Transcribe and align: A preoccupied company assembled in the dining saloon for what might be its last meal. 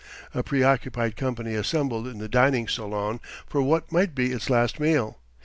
A 0.33 0.41
preoccupied 0.41 1.15
company 1.15 1.53
assembled 1.53 2.07
in 2.07 2.17
the 2.17 2.27
dining 2.27 2.67
saloon 2.67 3.19
for 3.45 3.61
what 3.61 3.91
might 3.91 4.15
be 4.15 4.31
its 4.31 4.49
last 4.49 4.79
meal. 4.79 5.19